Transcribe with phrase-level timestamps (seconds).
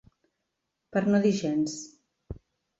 [0.97, 1.79] Per no dir gens.